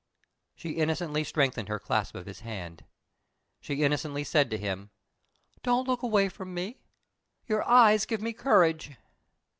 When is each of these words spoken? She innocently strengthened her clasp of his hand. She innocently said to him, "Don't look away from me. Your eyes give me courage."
She 0.55 0.69
innocently 0.69 1.23
strengthened 1.23 1.67
her 1.69 1.77
clasp 1.77 2.15
of 2.15 2.25
his 2.25 2.39
hand. 2.39 2.85
She 3.59 3.83
innocently 3.83 4.23
said 4.23 4.49
to 4.49 4.57
him, 4.57 4.89
"Don't 5.61 5.87
look 5.87 6.01
away 6.01 6.27
from 6.27 6.55
me. 6.55 6.79
Your 7.45 7.61
eyes 7.69 8.07
give 8.07 8.19
me 8.19 8.33
courage." 8.33 8.93